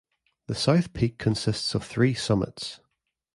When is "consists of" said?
1.19-1.85